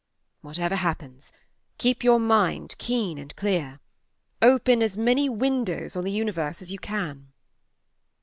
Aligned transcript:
"Whatever 0.41 0.77
happens, 0.77 1.31
keep 1.77 2.03
your 2.03 2.19
mind 2.19 2.73
keen 2.79 3.19
and 3.19 3.35
clear: 3.35 3.79
open 4.41 4.81
as 4.81 4.97
many 4.97 5.29
windows 5.29 5.95
on 5.95 6.03
the 6.03 6.11
universe 6.11 6.59
as 6.59 6.71
you 6.71 6.79
can. 6.79 7.31